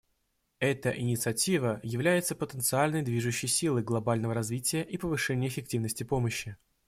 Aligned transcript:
Эта 0.57 0.89
инициатива 0.99 1.79
является 1.83 2.33
потенциальной 2.35 3.03
движущей 3.03 3.45
силой 3.45 3.83
глобального 3.83 4.33
развития 4.33 4.81
и 4.81 4.97
повышения 4.97 5.47
эффективности 5.47 6.01
помощи. 6.03 6.57